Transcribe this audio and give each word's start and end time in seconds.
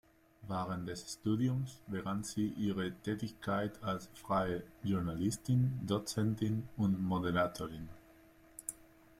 Während 0.47 0.89
des 0.89 1.13
Studiums 1.13 1.79
begann 1.85 2.23
sie 2.23 2.47
ihre 2.57 2.91
Tätigkeit 2.91 3.83
als 3.83 4.09
freie 4.15 4.63
Journalistin, 4.81 5.79
Dozentin 5.85 6.67
und 6.75 6.99
Moderatorin. 6.99 7.87